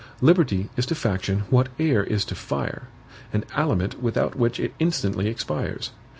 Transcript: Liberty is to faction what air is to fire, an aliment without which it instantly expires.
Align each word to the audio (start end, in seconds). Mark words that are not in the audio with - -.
Liberty 0.19 0.67
is 0.75 0.87
to 0.87 0.95
faction 0.95 1.43
what 1.51 1.69
air 1.77 2.03
is 2.03 2.25
to 2.25 2.33
fire, 2.33 2.87
an 3.33 3.43
aliment 3.55 4.01
without 4.01 4.33
which 4.33 4.59
it 4.59 4.73
instantly 4.79 5.27
expires. 5.27 5.91